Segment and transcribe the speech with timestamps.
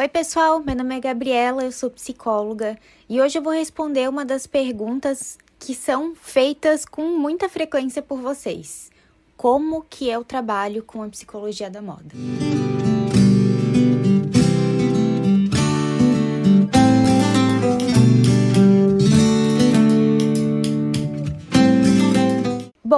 [0.00, 4.24] Oi, pessoal, meu nome é Gabriela, eu sou psicóloga e hoje eu vou responder uma
[4.24, 8.92] das perguntas que são feitas com muita frequência por vocês.
[9.36, 12.14] Como que eu trabalho com a psicologia da moda?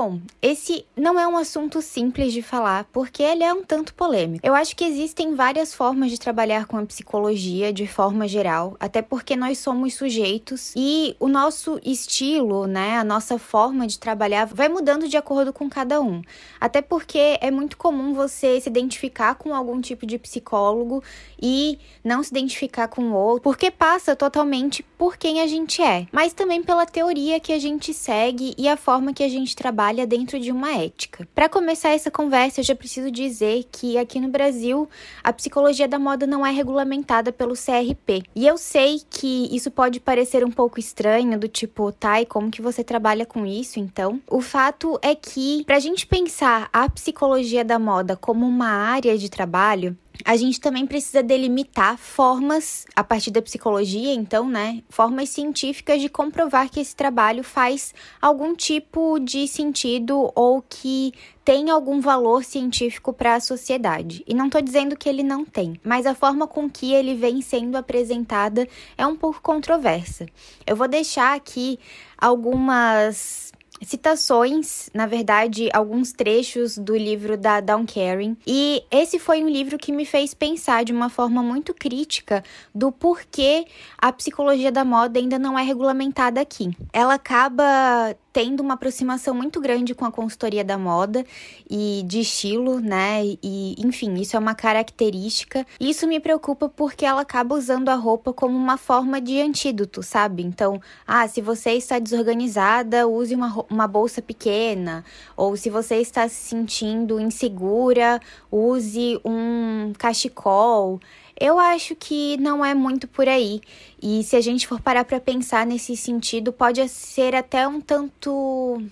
[0.03, 4.41] Bom, esse não é um assunto simples de falar, porque ele é um tanto polêmico.
[4.43, 9.03] Eu acho que existem várias formas de trabalhar com a psicologia de forma geral, até
[9.03, 14.71] porque nós somos sujeitos e o nosso estilo, né, a nossa forma de trabalhar vai
[14.71, 16.23] mudando de acordo com cada um.
[16.59, 21.05] Até porque é muito comum você se identificar com algum tipo de psicólogo
[21.39, 26.33] e não se identificar com outro, porque passa totalmente por quem a gente é, mas
[26.33, 30.07] também pela teoria que a gente segue e a forma que a gente trabalha trabalha
[30.07, 31.27] dentro de uma ética.
[31.35, 34.89] Para começar essa conversa, eu já preciso dizer que aqui no Brasil
[35.23, 38.23] a psicologia da moda não é regulamentada pelo CRP.
[38.35, 42.51] E eu sei que isso pode parecer um pouco estranho, do tipo, tá, e como
[42.51, 44.21] que você trabalha com isso então?
[44.31, 49.19] O fato é que, para a gente pensar a psicologia da moda como uma área
[49.19, 54.83] de trabalho, a gente também precisa delimitar formas, a partir da psicologia, então, né?
[54.89, 61.13] Formas científicas de comprovar que esse trabalho faz algum tipo de sentido ou que
[61.45, 64.23] tem algum valor científico para a sociedade.
[64.27, 67.43] E não estou dizendo que ele não tem, mas a forma com que ele vem
[67.43, 70.27] sendo apresentada é um pouco controversa.
[70.67, 71.79] Eu vou deixar aqui
[72.17, 78.37] algumas citações, na verdade, alguns trechos do livro da Dawn Caring.
[78.47, 82.93] E esse foi um livro que me fez pensar de uma forma muito crítica do
[82.93, 83.67] porquê
[83.99, 86.71] a psicologia da moda ainda não é regulamentada aqui.
[86.93, 91.25] Ela acaba tendo uma aproximação muito grande com a consultoria da moda
[91.69, 93.25] e de estilo, né?
[93.43, 95.67] E, enfim, isso é uma característica.
[95.79, 100.43] Isso me preocupa porque ela acaba usando a roupa como uma forma de antídoto, sabe?
[100.43, 105.05] Então, ah, se você está desorganizada, use uma, uma bolsa pequena.
[105.37, 111.01] Ou se você está se sentindo insegura, use um cachecol.
[111.41, 113.63] Eu acho que não é muito por aí.
[114.01, 118.83] E se a gente for parar para pensar nesse sentido, pode ser até um tanto.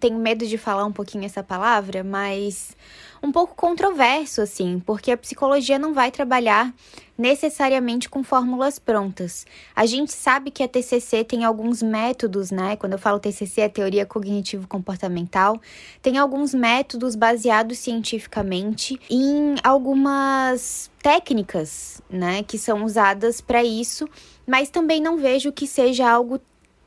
[0.00, 2.76] Tenho medo de falar um pouquinho essa palavra, mas
[3.24, 6.74] um pouco controverso, assim, porque a psicologia não vai trabalhar
[7.16, 9.46] necessariamente com fórmulas prontas.
[9.74, 12.76] A gente sabe que a TCC tem alguns métodos, né?
[12.76, 15.58] Quando eu falo TCC, é teoria cognitivo-comportamental,
[16.02, 24.08] tem alguns métodos baseados cientificamente em algumas técnicas, né, que são usadas para isso,
[24.46, 26.40] mas também não vejo que seja algo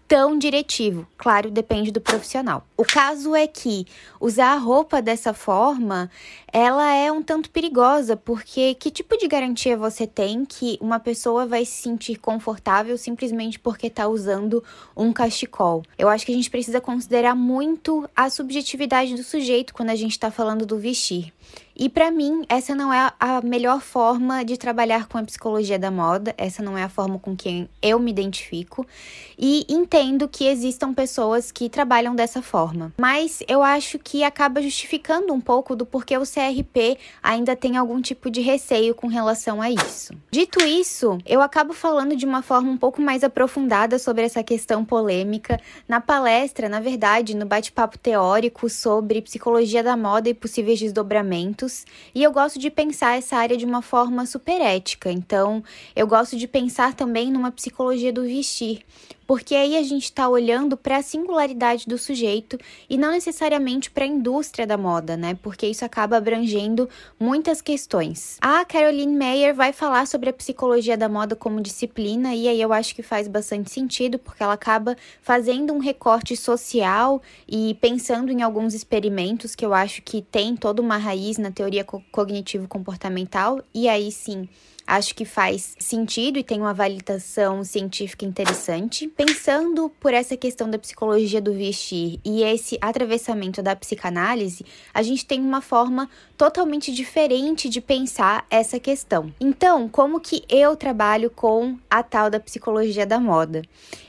[0.07, 1.05] tão diretivo.
[1.17, 2.65] Claro, depende do profissional.
[2.77, 3.85] O caso é que
[4.21, 6.09] usar a roupa dessa forma,
[6.51, 11.45] ela é um tanto perigosa, porque que tipo de garantia você tem que uma pessoa
[11.45, 14.63] vai se sentir confortável simplesmente porque está usando
[14.95, 15.83] um cachecol?
[15.97, 20.11] Eu acho que a gente precisa considerar muito a subjetividade do sujeito quando a gente
[20.11, 21.33] está falando do vestir.
[21.79, 25.91] E para mim, essa não é a melhor forma de trabalhar com a psicologia da
[25.91, 28.83] moda, essa não é a forma com quem eu me identifico.
[29.37, 32.91] E entendo que existam pessoas que trabalham dessa forma.
[32.99, 38.01] Mas eu acho que acaba justificando um pouco do porquê o CRP ainda tem algum
[38.01, 40.15] tipo de receio com relação a isso.
[40.31, 44.83] Dito isso, eu acabo falando de uma forma um pouco mais aprofundada sobre essa questão
[44.83, 51.66] polêmica na palestra, na verdade, no bate-papo teórico sobre psicologia da moda e possíveis desdobramentos
[52.13, 55.11] e eu gosto de pensar essa área de uma forma super ética.
[55.11, 55.63] Então,
[55.95, 58.83] eu gosto de pensar também numa psicologia do vestir,
[59.27, 62.57] porque aí a gente está olhando para a singularidade do sujeito
[62.89, 65.37] e não necessariamente para a indústria da moda, né?
[65.43, 66.89] Porque isso acaba abrangendo
[67.19, 68.37] muitas questões.
[68.39, 72.71] A Caroline Mayer vai falar sobre a psicologia da moda como disciplina e aí eu
[72.71, 78.41] acho que faz bastante sentido, porque ela acaba fazendo um recorte social e pensando em
[78.41, 84.09] alguns experimentos que eu acho que tem toda uma raiz na teoria cognitivo-comportamental e aí
[84.09, 84.47] sim
[84.87, 89.09] acho que faz sentido e tem uma validação científica interessante.
[89.09, 95.25] Pensando por essa questão da psicologia do vestir e esse atravessamento da psicanálise, a gente
[95.25, 99.33] tem uma forma totalmente diferente de pensar essa questão.
[99.41, 103.63] Então, como que eu trabalho com a tal da psicologia da moda?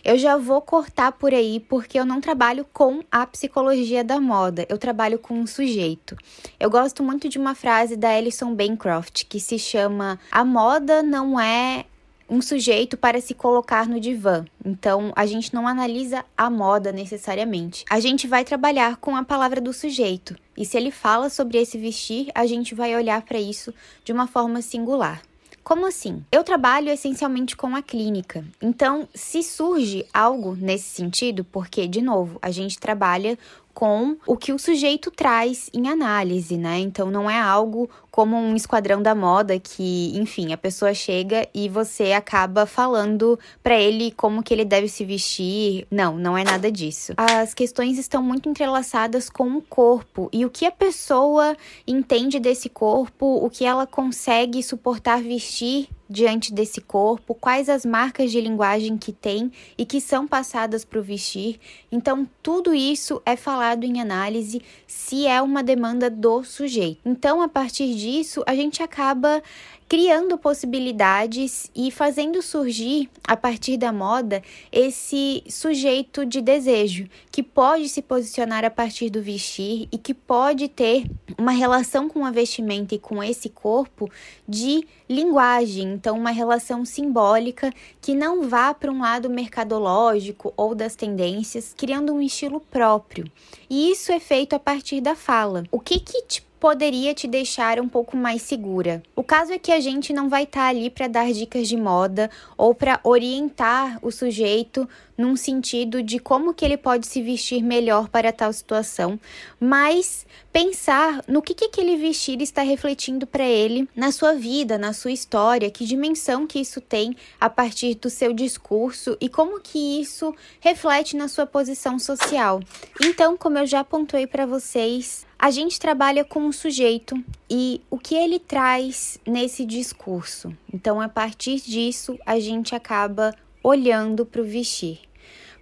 [0.05, 4.65] Eu já vou cortar por aí porque eu não trabalho com a psicologia da moda,
[4.69, 6.17] eu trabalho com um sujeito.
[6.61, 11.03] Eu gosto muito de uma frase da Alison Bancroft que se chama A moda moda
[11.03, 11.87] não é
[12.29, 14.45] um sujeito para se colocar no divã.
[14.63, 17.87] Então, a gente não analisa a moda necessariamente.
[17.89, 20.37] A gente vai trabalhar com a palavra do sujeito.
[20.55, 23.73] E se ele fala sobre esse vestir, a gente vai olhar para isso
[24.05, 25.23] de uma forma singular.
[25.65, 26.23] Como assim?
[26.31, 28.45] Eu trabalho essencialmente com a clínica.
[28.61, 33.39] Então, se surge algo nesse sentido, porque, de novo, a gente trabalha
[33.79, 36.81] com o que o sujeito traz em análise, né?
[36.81, 41.69] Então não é algo como um esquadrão da moda que, enfim, a pessoa chega e
[41.69, 45.87] você acaba falando para ele como que ele deve se vestir.
[45.93, 47.13] Não, não é nada disso.
[47.17, 52.69] As questões estão muito entrelaçadas com o corpo e o que a pessoa entende desse
[52.69, 58.97] corpo, o que ela consegue suportar vestir diante desse corpo, quais as marcas de linguagem
[58.97, 61.61] que tem e que são passadas para o vestir.
[61.93, 67.01] Então, tudo isso é falado em análise se é uma demanda do sujeito.
[67.05, 69.43] Então, a partir disso, a gente acaba
[69.89, 77.89] criando possibilidades e fazendo surgir, a partir da moda, esse sujeito de desejo, que pode
[77.89, 81.05] se posicionar a partir do vestir e que pode ter
[81.39, 84.11] uma relação com a vestimenta e com esse corpo
[84.47, 90.95] de linguagem, então uma relação simbólica que não vá para um lado mercadológico ou das
[90.95, 93.25] tendências, criando um estilo próprio.
[93.71, 95.65] E isso é feito a partir da fala.
[95.73, 99.03] O que que te poderia te deixar um pouco mais segura.
[99.15, 101.77] O caso é que a gente não vai estar tá ali para dar dicas de
[101.77, 107.61] moda ou para orientar o sujeito num sentido de como que ele pode se vestir
[107.61, 109.19] melhor para tal situação,
[109.59, 114.93] mas pensar no que, que aquele vestir está refletindo para ele na sua vida, na
[114.93, 120.01] sua história, que dimensão que isso tem a partir do seu discurso e como que
[120.01, 122.61] isso reflete na sua posição social.
[123.03, 127.15] Então, como eu já apontei para vocês, a gente trabalha com o sujeito
[127.49, 130.53] e o que ele traz nesse discurso.
[130.73, 133.33] Então, a partir disso, a gente acaba
[133.63, 135.01] olhando para o vestir.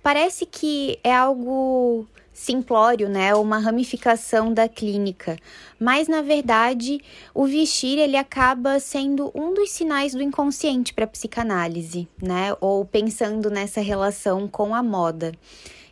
[0.02, 5.38] Parece que é algo simplório, né, uma ramificação da clínica,
[5.80, 7.00] mas na verdade
[7.32, 12.84] o vestir ele acaba sendo um dos sinais do inconsciente para a psicanálise, né, ou
[12.84, 15.32] pensando nessa relação com a moda.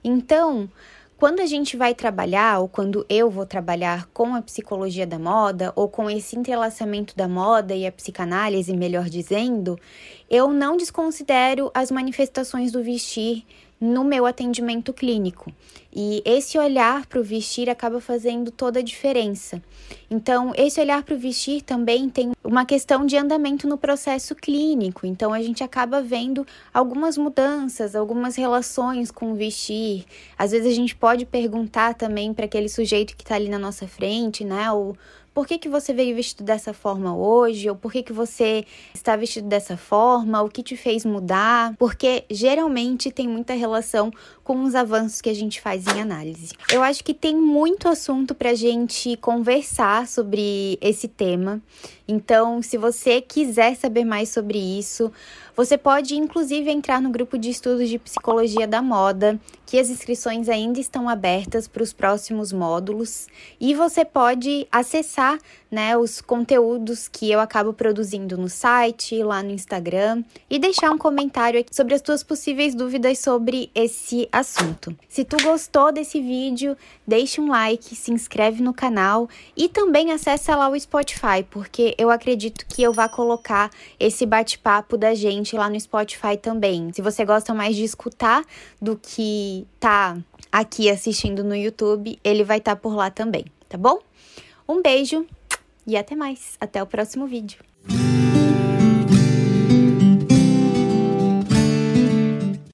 [0.05, 0.69] Então,
[1.17, 5.73] quando a gente vai trabalhar, ou quando eu vou trabalhar com a psicologia da moda,
[5.77, 9.79] ou com esse entrelaçamento da moda e a psicanálise, melhor dizendo,
[10.29, 13.45] eu não desconsidero as manifestações do vestir
[13.85, 15.53] no meu atendimento clínico.
[15.95, 19.63] E esse olhar para o vestir acaba fazendo toda a diferença.
[20.11, 25.07] Então, esse olhar para o vestir também tem uma questão de andamento no processo clínico.
[25.07, 30.07] Então, a gente acaba vendo algumas mudanças, algumas relações com o vestir.
[30.39, 33.87] Às vezes, a gente pode perguntar também para aquele sujeito que está ali na nossa
[33.87, 34.73] frente, né?
[34.73, 34.97] Ou
[35.35, 38.65] por que, que você veio vestido dessa forma hoje, ou por que, que você
[38.95, 44.13] está vestido dessa forma, o que te fez mudar, porque geralmente tem muita relação
[44.45, 46.53] com os avanços que a gente faz em análise.
[46.73, 51.61] Eu acho que tem muito assunto para a gente conversar sobre esse tema,
[52.07, 55.11] então se você quiser saber mais sobre isso,
[55.57, 60.49] você pode inclusive entrar no grupo de estudos de psicologia da moda, que as inscrições
[60.49, 63.29] ainda estão abertas para os próximos módulos,
[63.61, 65.39] e você pode acessar
[65.71, 70.99] né, os conteúdos que eu acabo produzindo no site, lá no Instagram e deixar um
[70.99, 74.97] comentário aqui sobre as tuas possíveis dúvidas sobre esse assunto.
[75.09, 80.55] Se tu gostou desse vídeo, deixa um like, se inscreve no canal e também acessa
[80.55, 81.43] lá o Spotify,
[81.99, 86.93] eu acredito que eu vá colocar esse bate-papo da gente lá no Spotify também.
[86.93, 88.45] Se você gosta mais de escutar
[88.81, 90.17] do que tá
[90.51, 93.99] aqui assistindo no YouTube, ele vai estar tá por lá também, tá bom?
[94.69, 95.27] Um beijo
[95.87, 96.57] e até mais.
[96.61, 97.74] Até o próximo vídeo.